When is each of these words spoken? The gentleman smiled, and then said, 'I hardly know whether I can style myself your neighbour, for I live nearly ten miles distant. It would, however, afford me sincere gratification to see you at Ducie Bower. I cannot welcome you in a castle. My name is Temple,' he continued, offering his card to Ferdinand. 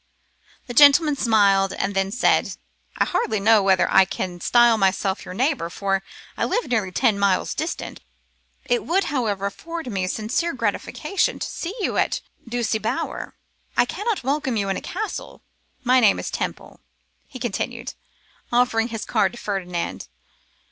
The 0.65 0.73
gentleman 0.73 1.15
smiled, 1.15 1.73
and 1.73 1.93
then 1.93 2.11
said, 2.11 2.57
'I 2.97 3.05
hardly 3.05 3.39
know 3.39 3.61
whether 3.61 3.87
I 3.93 4.03
can 4.05 4.41
style 4.41 4.75
myself 4.75 5.23
your 5.25 5.35
neighbour, 5.35 5.69
for 5.69 6.01
I 6.35 6.43
live 6.43 6.65
nearly 6.67 6.91
ten 6.91 7.19
miles 7.19 7.53
distant. 7.53 8.01
It 8.65 8.83
would, 8.83 9.03
however, 9.13 9.45
afford 9.45 9.91
me 9.91 10.07
sincere 10.07 10.53
gratification 10.55 11.37
to 11.37 11.47
see 11.47 11.75
you 11.81 11.97
at 11.97 12.21
Ducie 12.49 12.79
Bower. 12.81 13.35
I 13.77 13.85
cannot 13.85 14.23
welcome 14.23 14.57
you 14.57 14.69
in 14.69 14.77
a 14.77 14.81
castle. 14.81 15.43
My 15.83 15.99
name 15.99 16.17
is 16.17 16.31
Temple,' 16.31 16.79
he 17.27 17.37
continued, 17.37 17.93
offering 18.51 18.87
his 18.87 19.05
card 19.05 19.33
to 19.33 19.37
Ferdinand. 19.37 20.07